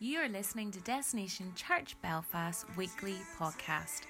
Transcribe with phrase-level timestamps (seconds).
[0.00, 4.02] You are listening to Destination Church Belfast weekly podcast.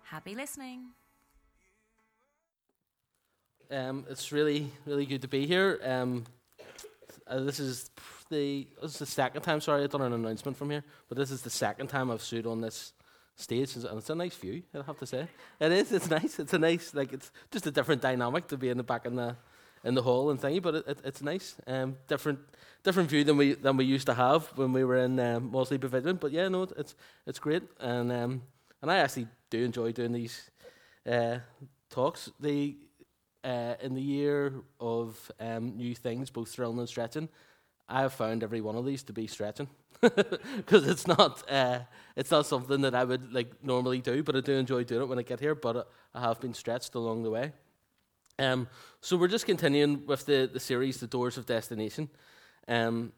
[0.04, 0.92] Happy listening.
[3.70, 5.78] Um, it's really, really good to be here.
[5.84, 6.24] Um,
[7.26, 7.90] uh, this is
[8.30, 9.60] the this is the second time.
[9.60, 12.46] Sorry, I've done an announcement from here, but this is the second time I've stood
[12.46, 12.94] on this
[13.36, 14.62] stage, and it's a nice view.
[14.74, 15.28] I have to say,
[15.60, 15.92] it is.
[15.92, 16.38] It's nice.
[16.38, 19.14] It's a nice, like it's just a different dynamic to be in the back in
[19.14, 19.36] the
[19.84, 21.54] in the hall and thingy, but it, it, it's nice.
[21.66, 22.40] Um, different
[22.82, 25.78] different view than we than we used to have when we were in um, Mosley
[25.78, 26.16] Pavilion.
[26.16, 26.94] But yeah, no, it's
[27.26, 28.42] it's great, and um,
[28.82, 30.50] and I actually do enjoy doing these
[31.08, 31.38] uh,
[31.90, 32.32] talks.
[32.40, 32.76] The
[33.44, 37.28] uh, in the year of um, new things, both thrilling and stretching,
[37.88, 39.68] I have found every one of these to be stretching
[40.56, 41.80] because it's not uh,
[42.16, 45.08] it's not something that I would like normally do, but I do enjoy doing it
[45.08, 45.54] when I get here.
[45.54, 47.52] But I have been stretched along the way.
[48.38, 48.68] Um,
[49.00, 52.10] so we're just continuing with the, the series, The Doors of Destination.
[52.68, 53.12] Um,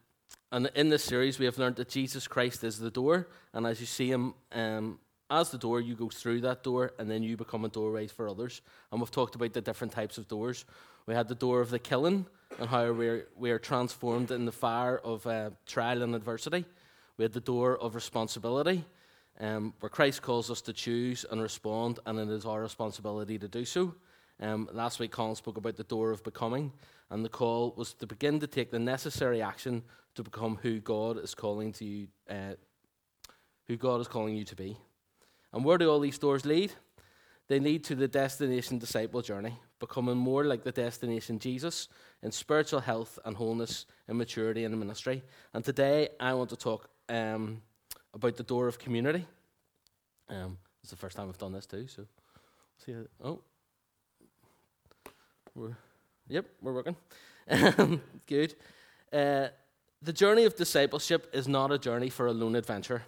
[0.52, 3.80] and in this series, we have learned that Jesus Christ is the door, and as
[3.80, 4.98] you see him um,
[5.30, 8.28] as the door, you go through that door, and then you become a doorway for
[8.28, 8.62] others.
[8.90, 10.64] And we've talked about the different types of doors.
[11.06, 12.26] We had the door of the killing,
[12.58, 16.64] and how we're, we're transformed in the fire of uh, trial and adversity.
[17.16, 18.84] We had the door of responsibility,
[19.40, 23.48] um, where Christ calls us to choose and respond, and it is our responsibility to
[23.48, 23.94] do so.
[24.40, 26.72] Um, last week, Colin spoke about the door of becoming,
[27.10, 29.82] and the call was to begin to take the necessary action
[30.14, 32.54] to become who God is calling to you, uh,
[33.66, 34.76] who God is calling you to be.
[35.52, 36.72] And where do all these doors lead?
[37.48, 41.88] They lead to the destination disciple journey, becoming more like the destination Jesus
[42.22, 45.22] in spiritual health and wholeness and maturity in ministry.
[45.54, 47.62] And today I want to talk um,
[48.12, 49.26] about the door of community.
[50.28, 52.06] Um, it's the first time I've done this too, so
[52.84, 52.94] see.
[53.24, 53.40] Oh,
[55.54, 55.76] we're
[56.28, 56.96] yep, we're working.
[58.26, 58.54] Good.
[59.10, 59.48] Uh,
[60.02, 63.02] the journey of discipleship is not a journey for a lone adventure.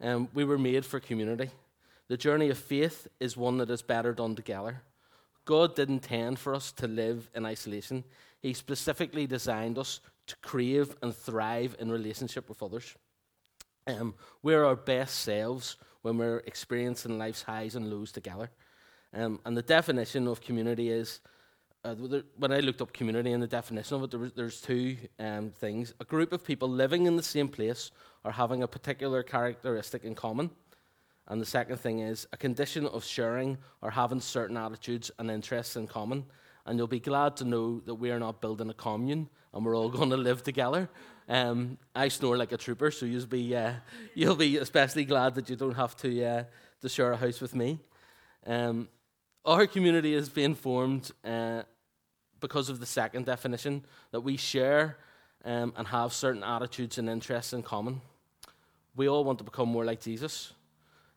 [0.00, 1.50] Um, we were made for community.
[2.08, 4.82] The journey of faith is one that is better done together.
[5.44, 8.04] God didn't intend for us to live in isolation.
[8.40, 12.94] He specifically designed us to crave and thrive in relationship with others.
[13.86, 18.50] Um, we're our best selves when we're experiencing life's highs and lows together.
[19.14, 21.20] Um, and the definition of community is
[21.84, 21.94] uh,
[22.36, 25.50] when I looked up community and the definition of it, there was, there's two um,
[25.50, 27.90] things a group of people living in the same place
[28.24, 30.50] or having a particular characteristic in common.
[31.28, 35.76] And the second thing is a condition of sharing or having certain attitudes and interests
[35.76, 36.24] in common.
[36.66, 39.76] And you'll be glad to know that we are not building a commune and we're
[39.76, 40.88] all going to live together.
[41.28, 43.74] Um, I snore like a trooper, so you'll be, uh,
[44.14, 46.44] you'll be especially glad that you don't have to, uh,
[46.80, 47.78] to share a house with me.
[48.46, 48.88] Um,
[49.48, 51.62] our community is being formed uh,
[52.38, 54.98] because of the second definition that we share
[55.42, 58.02] um, and have certain attitudes and interests in common.
[58.94, 60.52] We all want to become more like Jesus.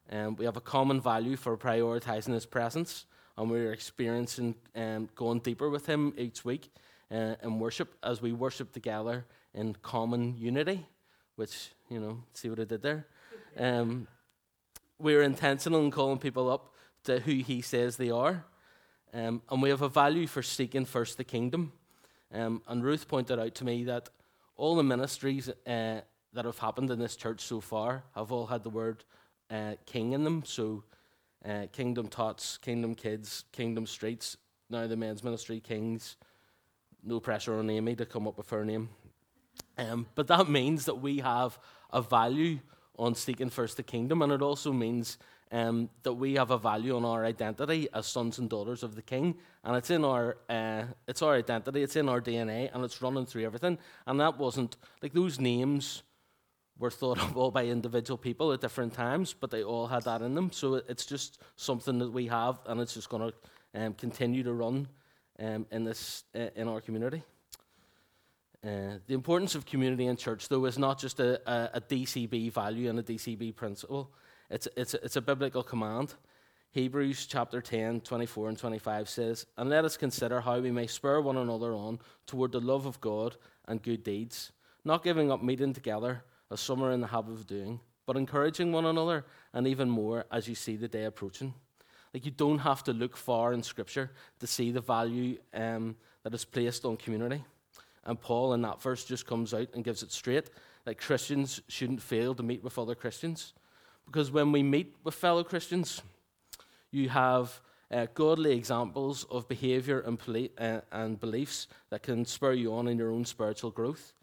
[0.10, 3.06] Um, we have a common value for prioritizing his presence,
[3.38, 6.72] and we're experiencing um, going deeper with him each week
[7.12, 10.86] uh, in worship as we worship together in common unity,
[11.36, 13.08] which, you know, see what I did there?
[13.58, 14.08] Um,
[14.98, 16.71] we're intentional in calling people up
[17.04, 18.46] to who he says they are.
[19.14, 21.74] Um, and we have a value for seeking first the kingdom.
[22.34, 24.10] Um, and Ruth pointed out to me that
[24.56, 26.02] all the ministries uh,
[26.34, 29.04] that have happened in this church so far have all had the word
[29.50, 30.44] uh, king in them.
[30.46, 30.84] So,
[31.44, 34.38] uh, Kingdom Tots, Kingdom Kids, Kingdom Streets,
[34.70, 36.16] now the men's ministry, Kings.
[37.04, 38.90] No pressure on Amy to come up with her name.
[39.78, 41.58] Um, but that means that we have
[41.92, 42.60] a value
[42.98, 45.18] on seeking first the kingdom, and it also means
[45.52, 49.02] um, that we have a value on our identity as sons and daughters of the
[49.02, 53.02] King, and it's in our uh, it's our identity, it's in our DNA, and it's
[53.02, 53.78] running through everything.
[54.08, 56.04] And that wasn't like those names
[56.80, 60.22] were thought of all by individual people at different times, but they all had that
[60.22, 60.52] in them.
[60.52, 64.54] So it's just something that we have, and it's just going to um, continue to
[64.54, 64.88] run
[65.40, 67.24] um, in this uh, in our community.
[68.64, 72.54] Uh, the importance of community and church, though, is not just a, a, a DCB
[72.54, 74.12] value and a DCB principle.
[74.52, 76.14] It's, it's, it's a biblical command.
[76.72, 81.22] Hebrews chapter 10, 24 and 25 says, And let us consider how we may spur
[81.22, 84.52] one another on toward the love of God and good deeds,
[84.84, 88.74] not giving up meeting together, as some are in the habit of doing, but encouraging
[88.74, 91.54] one another, and even more as you see the day approaching.
[92.14, 96.34] Like you don't have to look far in Scripture to see the value um, that
[96.34, 97.42] is placed on community.
[98.04, 100.50] And Paul in that verse just comes out and gives it straight
[100.84, 103.54] that Christians shouldn't fail to meet with other Christians.
[104.12, 106.02] Because when we meet with fellow Christians,
[106.92, 110.20] You have uh, godly examples of behavior and,
[110.58, 114.14] uh, and beliefs that can spur you on in your own spiritual growth.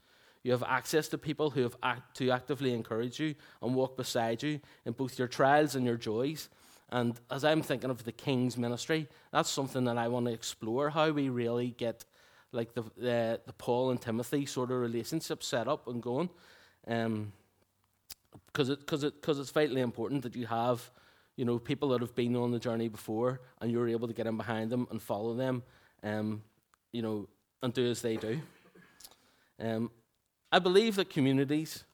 [0.43, 4.43] You have access to people who have act- to actively encourage you and walk beside
[4.43, 6.49] you in both your trials and your joys.
[6.91, 10.91] And as I'm thinking of the King's ministry, that's something that I want to explore
[10.91, 12.05] how we really get
[12.53, 16.31] like the, the, the Paul and Timothy sort of relationship set up and going.
[16.87, 17.33] Um,
[18.47, 20.91] because it, cause it, cause it's vitally important that you have
[21.39, 24.27] you know, people that have been on the journey before and you're able to get
[24.27, 25.63] in behind them and follow them,
[26.03, 26.43] um,
[26.91, 27.29] you know,
[27.63, 28.41] and do as they do.
[29.61, 29.93] Um,
[30.51, 31.85] I believe that communities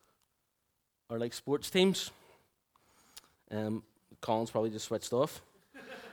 [1.10, 2.10] are like sports teams.
[3.50, 3.82] Um,
[4.22, 5.42] Colin's probably just switched off.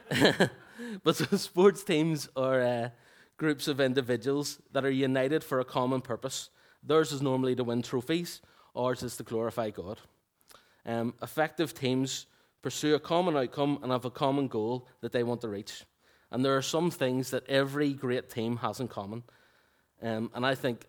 [1.04, 2.90] but so sports teams are uh,
[3.38, 6.50] groups of individuals that are united for a common purpose.
[6.84, 8.42] Theirs is normally to win trophies,
[8.76, 10.00] ours is to glorify God.
[10.86, 12.26] Um, effective teams
[12.62, 15.84] pursue a common outcome and have a common goal that they want to reach.
[16.32, 19.24] And there are some things that every great team has in common.
[20.02, 20.88] Um, and I think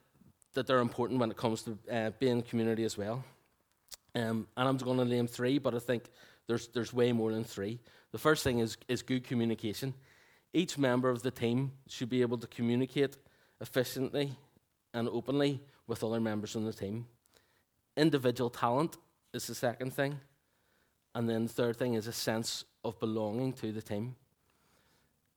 [0.55, 3.25] that they're important when it comes to uh, being a community as well.
[4.15, 6.05] Um, and I'm going to name three, but I think
[6.47, 7.81] there's, there's way more than three.
[8.13, 9.95] The first thing is, is good communication.
[10.53, 13.17] Each member of the team should be able to communicate
[13.61, 14.37] efficiently
[14.93, 17.07] and openly with other members of the team.
[17.97, 18.97] Individual talent
[19.33, 20.19] is the second thing.
[21.15, 24.17] And then the third thing is a sense of belonging to the team.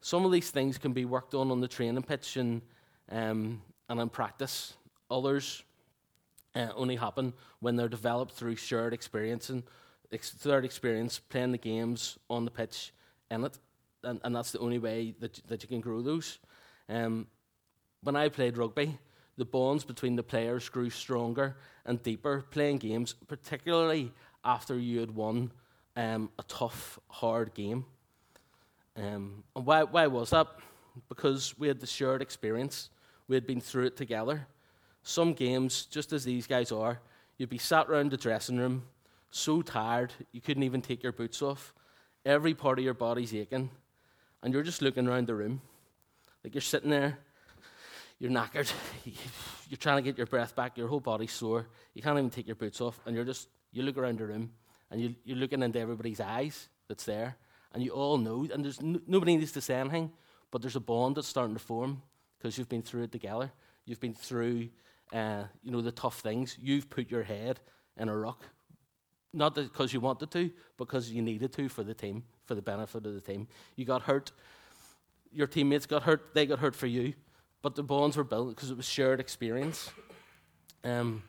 [0.02, 2.62] Some of these things can be worked on on the training pitch and,
[3.12, 4.74] um, and in practice.
[5.10, 5.64] Others
[6.56, 9.64] uh, only happen when they're developed through shared experience and
[10.12, 12.94] ex- shared experience playing the games on the pitch
[13.32, 13.58] in it.
[14.04, 16.40] And, and that's the only way that, that you can grow those.
[16.88, 17.28] Um,
[18.02, 18.98] when I played rugby,
[19.38, 24.12] the bonds between the players grew stronger and deeper playing games, particularly
[24.44, 25.52] after you had won
[25.96, 27.86] um, a tough, hard game.
[28.98, 30.48] Um, and why, why was that?
[31.10, 32.90] Because we had the shared experience.
[33.28, 34.48] We had been through it together.
[35.04, 37.00] Some games, just as these guys are,
[37.38, 38.84] you'd be sat around the dressing room,
[39.30, 41.74] so tired you couldn't even take your boots off.
[42.26, 43.70] Every part of your body's aching,
[44.42, 45.62] and you're just looking around the room.
[46.44, 47.20] Like you're sitting there,
[48.20, 48.72] you're knackered,
[49.70, 52.48] you're trying to get your breath back, your whole body's sore, you can't even take
[52.48, 54.52] your boots off, and you're just, you look around the room,
[54.92, 57.36] and you, you're looking into everybody's eyes that's there,
[57.74, 60.12] and you all know, and there's no, nobody needs to say anything,
[60.52, 62.02] but there's a bond that's starting to form
[62.38, 63.52] because you've been through it together.
[63.86, 64.70] You've been through,
[65.12, 66.58] uh, you know, the tough things.
[66.62, 67.60] You've put your head
[67.98, 68.44] in a rock,
[69.34, 73.06] not because you wanted to, because you needed to for the team, for the benefit
[73.06, 73.48] of the team.
[73.76, 74.32] You got hurt.
[75.32, 76.34] Your teammates got hurt.
[76.34, 77.14] They got hurt for you,
[77.66, 79.90] but the bonds were built because it was shared experience.
[80.84, 81.24] Um,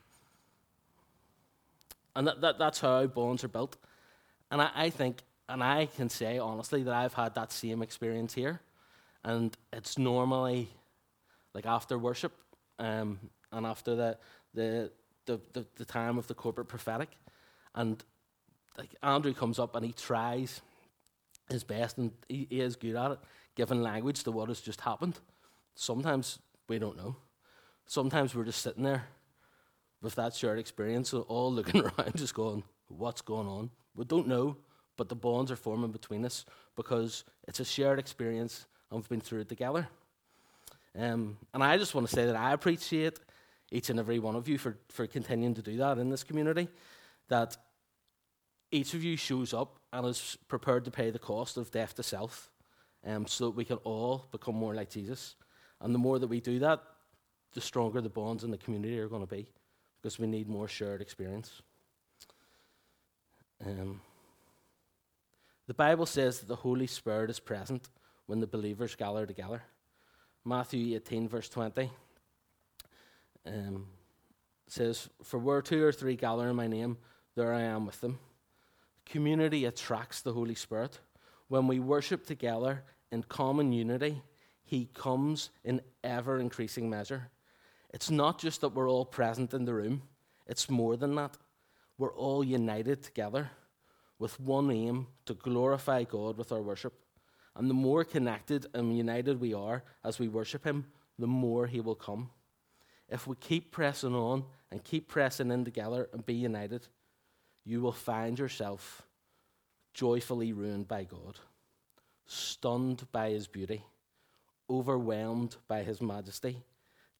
[2.14, 3.78] and that, that, that's how bonds are built.
[4.50, 8.34] And I, I think, and I can say honestly, that I've had that same experience
[8.34, 8.60] here.
[9.24, 10.68] And it's normally
[11.54, 12.32] like after worship
[12.78, 13.18] um,
[13.50, 14.18] and after the,
[14.52, 14.92] the,
[15.24, 17.08] the, the, the time of the corporate prophetic.
[17.74, 18.04] And
[18.76, 20.60] like Andrew comes up and he tries
[21.48, 23.18] his best and he, he is good at it,
[23.54, 25.18] giving language to what has just happened.
[25.76, 26.38] Sometimes
[26.68, 27.16] we don't know.
[27.86, 29.04] Sometimes we're just sitting there
[30.02, 33.70] with that shared experience, all looking around, just going, what's going on?
[33.94, 34.56] We don't know,
[34.96, 36.44] but the bonds are forming between us
[36.74, 39.86] because it's a shared experience and we've been through it together.
[40.98, 43.18] Um, and I just want to say that I appreciate
[43.70, 46.68] each and every one of you for, for continuing to do that in this community,
[47.28, 47.56] that
[48.70, 52.02] each of you shows up and is prepared to pay the cost of death to
[52.02, 52.50] self
[53.06, 55.34] um, so that we can all become more like Jesus.
[55.80, 56.82] And the more that we do that,
[57.52, 59.46] the stronger the bonds in the community are going to be
[60.00, 61.62] because we need more shared experience.
[63.64, 64.00] Um,
[65.66, 67.88] the Bible says that the Holy Spirit is present
[68.26, 69.62] when the believers gather together.
[70.44, 71.90] Matthew 18, verse 20
[73.46, 73.86] um,
[74.68, 76.98] says, For where two or three gather in my name,
[77.34, 78.18] there I am with them.
[79.04, 81.00] Community attracts the Holy Spirit.
[81.48, 84.22] When we worship together in common unity,
[84.66, 87.30] He comes in ever increasing measure.
[87.94, 90.02] It's not just that we're all present in the room,
[90.46, 91.36] it's more than that.
[91.98, 93.50] We're all united together
[94.18, 96.92] with one aim to glorify God with our worship.
[97.54, 101.80] And the more connected and united we are as we worship Him, the more He
[101.80, 102.30] will come.
[103.08, 106.88] If we keep pressing on and keep pressing in together and be united,
[107.64, 109.06] you will find yourself
[109.94, 111.38] joyfully ruined by God,
[112.26, 113.84] stunned by His beauty,
[114.68, 116.62] overwhelmed by His majesty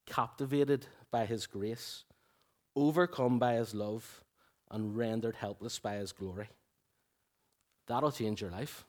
[0.06, 2.04] captivated by his grace,
[2.74, 4.22] overcome by his love,
[4.70, 6.48] and rendered helpless by his glory.
[7.86, 8.84] That'll change your life.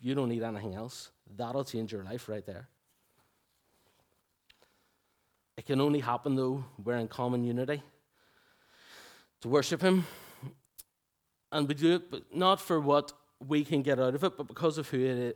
[0.00, 1.10] You don't need anything else.
[1.36, 2.68] That'll change your life right there.
[5.56, 7.82] It can only happen, though, we're in common unity
[9.42, 10.06] to worship Him.
[11.52, 13.12] And we do it but not for what
[13.46, 15.34] we can get out of it, but because of who it is,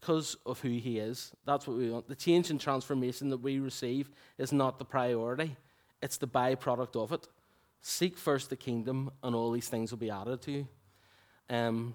[0.00, 1.32] because of who He is.
[1.44, 2.08] That's what we want.
[2.08, 5.56] The change and transformation that we receive is not the priority,
[6.00, 7.26] it's the byproduct of it.
[7.80, 10.68] Seek first the kingdom, and all these things will be added to you.
[11.50, 11.94] Um,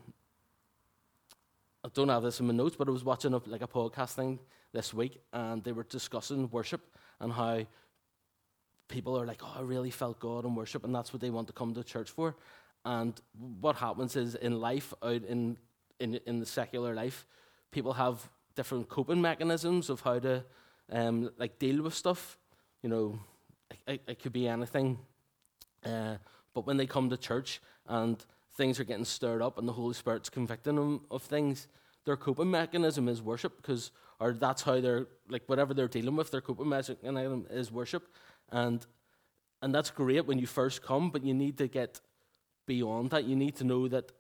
[1.86, 4.14] I don't have this in my notes, but I was watching a, like a podcast
[4.14, 4.40] thing
[4.74, 6.82] this week, and they were discussing worship
[7.20, 7.66] and how
[8.88, 11.48] people are like, "Oh, I really felt God in worship," and that's what they want
[11.48, 12.36] to come to church for.
[12.86, 13.14] And
[13.62, 15.58] what happens is in life, out in
[16.00, 17.26] in, in the secular life,
[17.74, 20.44] people have different coping mechanisms of how to
[20.92, 22.38] um, like deal with stuff.
[22.82, 23.20] You know,
[23.88, 25.00] it, it could be anything.
[25.84, 26.16] Uh,
[26.54, 28.24] but when they come to church and
[28.56, 31.68] things are getting stirred up and the Holy Spirit's convicting them of things,
[32.06, 36.32] their coping mechanism is worship because, or that's how they're like whatever they're dealing with,
[36.32, 38.08] their coping mechanism is worship,
[38.52, 38.86] and
[39.62, 42.02] and that's great when you first come, but you need to get
[42.66, 43.24] beyond that.
[43.24, 44.12] You need to know that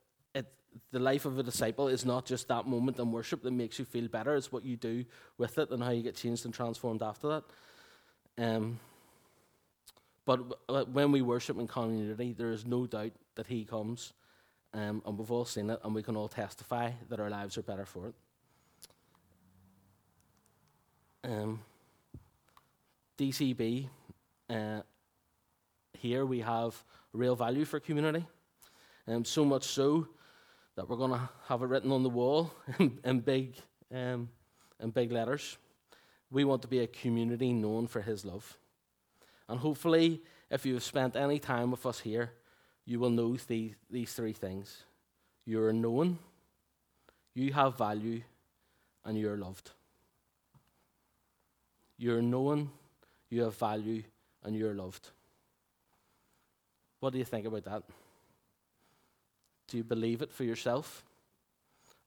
[0.91, 3.85] the life of a disciple is not just that moment in worship that makes you
[3.85, 4.35] feel better.
[4.35, 5.05] It's what you do
[5.37, 7.43] with it and how you get changed and transformed after that.
[8.37, 8.79] Um,
[10.25, 14.13] but when we worship in community, there is no doubt that He comes
[14.73, 17.61] um, and we've all seen it, and we can all testify that our lives are
[17.61, 18.15] better for it.
[21.25, 21.61] Um,
[23.17, 23.87] DCB,
[24.49, 24.81] uh,
[25.93, 28.25] here we have real value for community,
[29.07, 30.07] um, so much so
[30.75, 33.55] that we're going to have it written on the wall in, in big,
[33.93, 34.29] um,
[34.79, 35.57] in big letters.
[36.31, 38.57] We want to be a community known for His love.
[39.47, 42.31] And hopefully, if you have spent any time with us here,
[42.85, 44.83] you will know these, these three things
[45.45, 46.19] you are known,
[47.33, 48.21] you have value,
[49.03, 49.71] and you are loved.
[51.97, 52.69] You're known,
[53.29, 54.03] you have value,
[54.43, 55.09] and you're loved.
[56.99, 57.83] What do you think about that?
[59.73, 61.03] Do you believe it for yourself?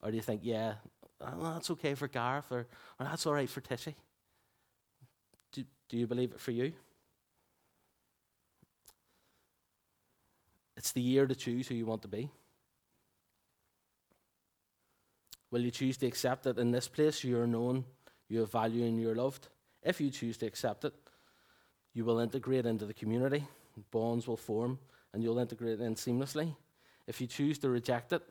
[0.00, 0.74] Or do you think, yeah,
[1.20, 2.68] uh, well, that's okay for Gareth, or,
[3.00, 3.96] or that's all right for Tishy?
[5.50, 6.72] Do, do you believe it for you?
[10.76, 12.30] It's the year to choose who you want to be.
[15.50, 17.84] Will you choose to accept that in this place you are known,
[18.28, 19.48] you have value, and you're loved?
[19.82, 20.94] If you choose to accept it,
[21.94, 23.44] you will integrate into the community,
[23.90, 24.78] bonds will form,
[25.12, 26.54] and you'll integrate in seamlessly.
[27.06, 28.22] If you choose to reject it,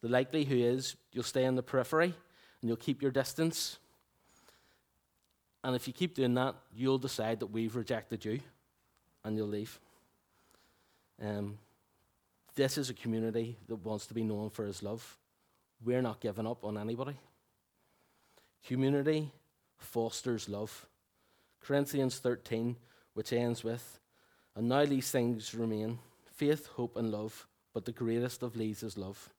[0.00, 2.14] the likelihood is you'll stay in the periphery
[2.60, 3.78] and you'll keep your distance.
[5.64, 8.40] And if you keep doing that, you'll decide that we've rejected you
[9.24, 9.78] and you'll leave.
[11.22, 11.58] Um,
[12.54, 15.18] this is a community that wants to be known for his love.
[15.84, 17.16] We're not giving up on anybody.
[18.66, 19.30] Community
[19.76, 20.86] fosters love.
[21.60, 22.76] Corinthians 13,
[23.14, 24.00] which ends with,
[24.56, 25.98] And now these things remain
[26.34, 27.46] faith, hope, and love,
[27.78, 29.30] but the greatest of these is love.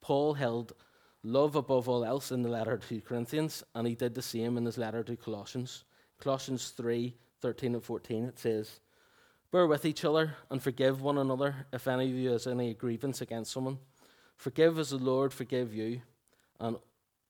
[0.00, 0.72] Paul held
[1.22, 4.64] love above all else in the letter to Corinthians, and he did the same in
[4.64, 5.84] his letter to Colossians.
[6.18, 8.80] Colossians 3 13 and 14, it says,
[9.50, 13.20] Bear with each other and forgive one another if any of you has any grievance
[13.20, 13.76] against someone.
[14.34, 16.00] Forgive as the Lord forgive you.
[16.58, 16.78] And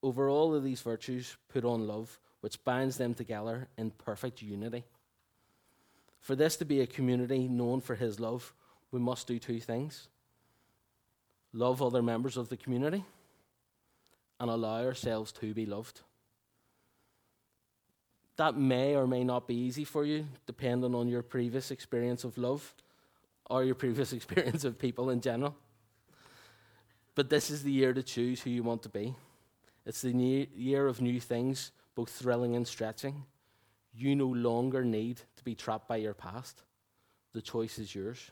[0.01, 4.85] over all of these virtues, put on love, which binds them together in perfect unity.
[6.21, 8.53] For this to be a community known for his love,
[8.93, 10.07] we must do two things
[11.53, 13.05] love other members of the community
[14.39, 16.01] and allow ourselves to be loved
[18.37, 22.37] that may or may not be easy for you, depending on your previous experience of
[22.37, 22.73] love
[23.49, 25.55] or your previous experience of people in general.
[27.15, 29.13] But this is the year to choose who you want to be.
[29.85, 33.23] It's the new year of new things, both thrilling and stretching.
[33.95, 36.63] You no longer need to be trapped by your past.
[37.33, 38.31] The choice is yours.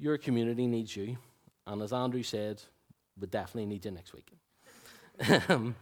[0.00, 1.18] Your community needs you.
[1.66, 2.62] And as Andrew said,
[3.20, 4.32] we definitely need you next week.
[5.50, 5.76] um,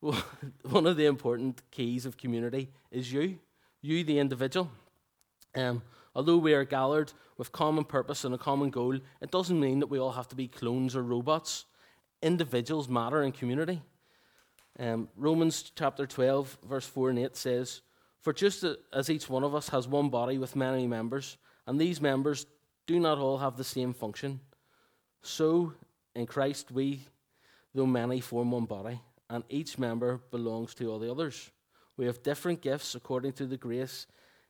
[0.00, 3.38] one of the important keys of community is you,
[3.82, 4.70] you, the individual.
[5.54, 5.82] Um,
[6.14, 9.88] although we are gathered with common purpose and a common goal, it doesn't mean that
[9.88, 11.66] we all have to be clones or robots.
[12.22, 13.82] Individuals matter in community.
[14.78, 17.82] Um, Romans chapter 12, verse 4 and 8 says,
[18.22, 18.64] For just
[18.94, 22.46] as each one of us has one body with many members, and these members
[22.88, 24.40] do not all have the same function,
[25.20, 25.74] so
[26.14, 27.06] in Christ, we,
[27.74, 31.50] though many, form one body, and each member belongs to all the others.
[31.98, 34.06] We have different gifts according to the grace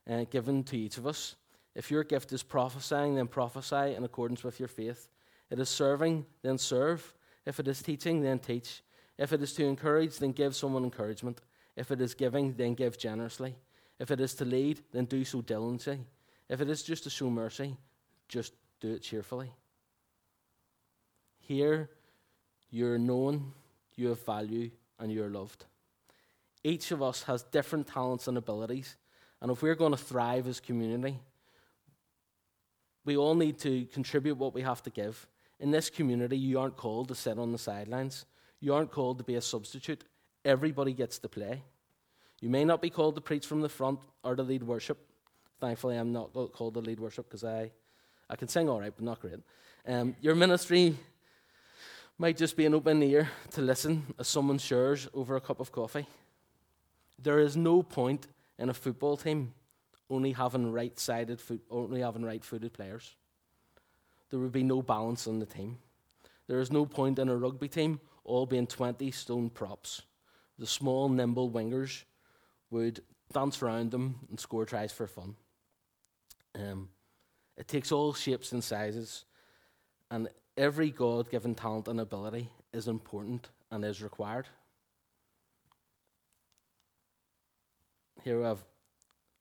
[0.08, 1.34] uh, given to each of us.
[1.74, 5.08] If your gift is prophesying, then prophesy in accordance with your faith.
[5.50, 7.14] It is serving, then serve.
[7.44, 8.82] If it is teaching, then teach.
[9.18, 11.40] If it is to encourage, then give someone encouragement.
[11.76, 13.56] If it is giving, then give generously.
[13.98, 16.06] If it is to lead, then do so diligently.
[16.48, 17.76] If it is just to show mercy,
[18.28, 19.50] just do it cheerfully.
[21.40, 21.88] Here,
[22.70, 23.52] you're known,
[23.96, 25.64] you have value, and you're loved.
[26.62, 28.96] Each of us has different talents and abilities,
[29.40, 31.18] and if we're going to thrive as community,
[33.04, 35.26] we all need to contribute what we have to give.
[35.60, 38.26] In this community, you aren't called to sit on the sidelines.
[38.60, 40.04] You aren't called to be a substitute.
[40.44, 41.62] Everybody gets to play.
[42.40, 44.98] You may not be called to preach from the front or to lead worship.
[45.60, 47.70] Thankfully, I'm not called to lead worship because I,
[48.30, 49.40] I can sing all right, but not great.
[49.86, 50.96] Um, your ministry
[52.18, 55.72] might just be an open ear to listen as someone shares over a cup of
[55.72, 56.06] coffee.
[57.18, 58.26] There is no point
[58.58, 59.54] in a football team
[60.10, 63.14] only having right-sided, foot, only having right-footed players.
[64.30, 65.78] There would be no balance on the team.
[66.46, 70.02] There is no point in a rugby team all being 20 stone props.
[70.58, 72.04] The small, nimble wingers
[72.70, 73.00] would
[73.32, 75.36] dance around them and score tries for fun.
[76.54, 76.88] Um,
[77.58, 79.24] it takes all shapes and sizes,
[80.10, 84.46] and every God given talent and ability is important and is required.
[88.22, 88.64] Here we have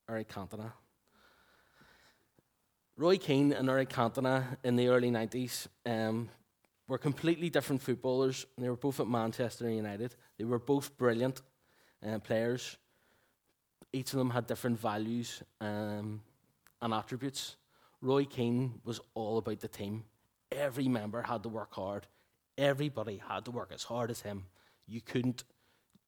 [0.10, 0.72] Eric Cantona.
[2.96, 6.30] Roy Keane and Eric Cantona in the early 90s um,
[6.88, 8.48] were completely different footballers.
[8.58, 10.16] They were both at Manchester United.
[10.40, 11.42] They were both brilliant
[12.06, 12.78] uh, players.
[13.94, 16.22] Each of them had different values um,
[16.82, 17.58] and attributes.
[18.01, 20.04] Roy Keane was all about the team.
[20.51, 22.08] Every member had to work hard.
[22.58, 24.46] Everybody had to work as hard as him.
[24.88, 25.44] You couldn't,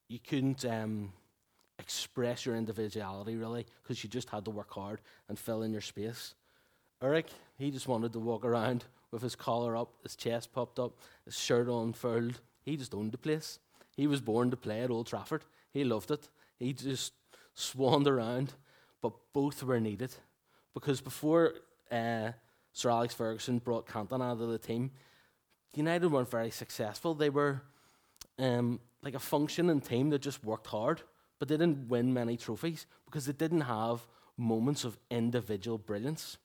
[0.08, 1.13] you couldn't um,
[1.79, 5.81] express your individuality really because you just had to work hard and fill in your
[5.81, 6.36] space.
[7.01, 7.27] Eric,
[7.58, 11.38] he just wanted to walk around with his collar up, his chest popped up, his
[11.38, 12.39] shirt unfurled.
[12.62, 13.60] He just owned the place.
[13.95, 15.43] He was born to play at Old Trafford.
[15.71, 16.30] He loved it.
[16.58, 17.13] He just
[17.56, 18.54] swanned around,
[19.02, 20.13] but both were needed
[20.73, 21.54] because before
[21.91, 22.32] uh,
[22.73, 24.91] Sir Alex Ferguson brought Cantona out of the team,
[25.73, 27.13] United weren't very successful.
[27.13, 27.62] They were
[28.38, 31.02] um, like a functioning team that just worked hard,
[31.38, 34.06] but they didn't win many trophies because they didn't have
[34.38, 36.38] moments of individual brilliance.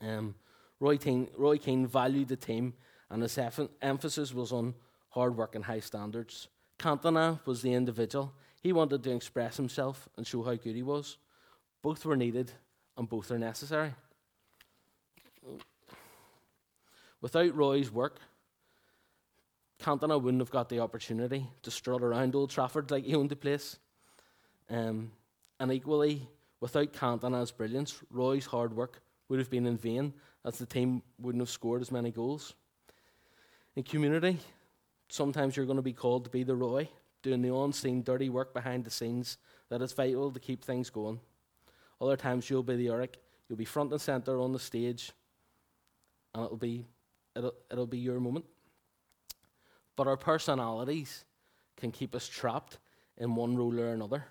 [0.00, 0.34] Um,
[0.80, 2.74] Roy, Keane, Roy Keane valued the team,
[3.10, 3.38] and his
[3.82, 4.74] emphasis was on
[5.10, 6.48] hard work and high standards.
[6.78, 8.32] Cantona was the individual.
[8.62, 11.16] He wanted to express himself and show how good he was.
[11.82, 12.52] Both were needed,
[12.96, 13.94] and both are necessary.
[17.20, 18.20] Without Roy's work,
[19.82, 23.36] Cantona wouldn't have got the opportunity to strut around Old Trafford like he owned the
[23.36, 23.78] place.
[24.70, 25.12] Um,
[25.60, 26.28] and equally,
[26.60, 31.42] without Cantona's brilliance, Roy's hard work would have been in vain as the team wouldn't
[31.42, 32.54] have scored as many goals.
[33.76, 34.38] In community,
[35.08, 36.88] sometimes you're going to be called to be the Roy,
[37.22, 41.20] doing the unseen dirty work behind the scenes that is vital to keep things going.
[42.00, 45.12] Other times you'll be the Eric, you'll be front and centre on the stage,
[46.34, 46.86] and it'll be
[47.36, 48.44] it'll, it'll be your moment.
[49.96, 51.24] But our personalities
[51.76, 52.78] can keep us trapped
[53.16, 54.26] in one role or another.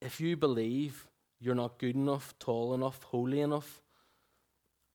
[0.00, 1.06] If you believe
[1.40, 3.80] you're not good enough, tall enough, holy enough,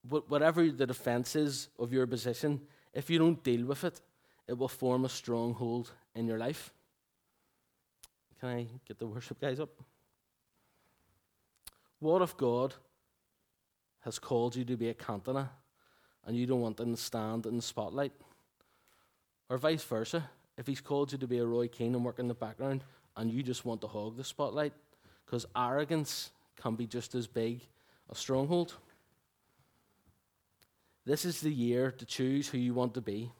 [0.07, 2.61] whatever the defense is of your position,
[2.93, 4.01] if you don't deal with it,
[4.47, 6.73] it will form a stronghold in your life.
[8.39, 9.69] Can I get the worship guys up?
[11.99, 12.75] What if God
[14.01, 15.49] has called you to be a Cantona
[16.25, 18.11] and you don't want to stand in the spotlight?
[19.49, 22.27] Or vice versa, if He's called you to be a Roy Keane and work in
[22.27, 22.83] the background
[23.15, 24.73] and you just want to hog the spotlight?
[25.25, 27.61] Because arrogance can be just as big
[28.09, 28.75] a stronghold.
[31.05, 33.31] This is the year to choose who you want to be.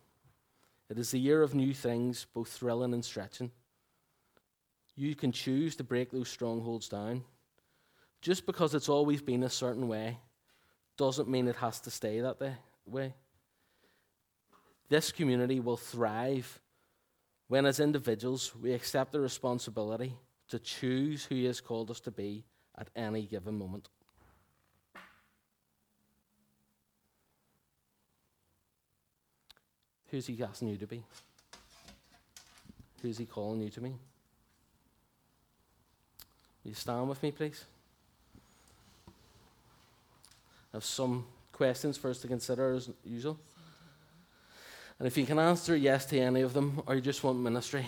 [0.90, 3.52] It is the year of new things, both thrilling and stretching.
[4.96, 7.24] You can choose to break those strongholds down.
[8.22, 10.18] Just because it's always been a certain way
[10.98, 12.56] doesn't mean it has to stay that way.
[14.90, 16.60] This community will thrive
[17.48, 20.14] when, as individuals, we accept the responsibility
[20.50, 22.46] to choose who He has called us to be
[22.78, 23.90] at any given moment.
[30.12, 31.04] Who's He asking you to be?
[33.02, 33.90] Who's He calling you to be?
[36.64, 37.66] Will you stand with me, please?
[40.74, 43.40] Have some questions for us to consider as usual.
[45.00, 47.86] And if you can answer yes to any of them, or you just want ministry,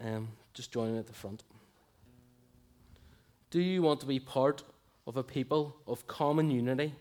[0.00, 1.44] um, just join at the front.
[3.50, 4.62] Do you want to be part
[5.06, 6.92] of a people of common unity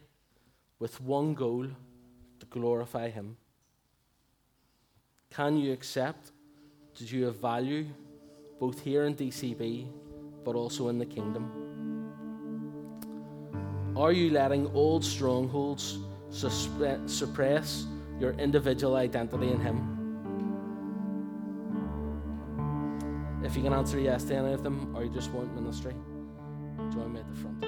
[0.80, 1.66] with one goal
[2.40, 3.38] to glorify Him?
[5.32, 6.32] Can you accept
[6.98, 7.86] that you have value
[8.60, 9.88] both here in DCB
[10.46, 11.67] but also in the kingdom?
[13.98, 15.98] Are you letting old strongholds
[16.30, 17.88] suppress
[18.20, 19.96] your individual identity in Him?
[23.44, 25.96] If you can answer yes to any of them, or you just want ministry,
[26.94, 27.66] join me at the front.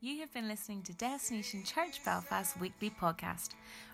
[0.00, 3.48] You have been listening to Destination Church Belfast weekly podcast.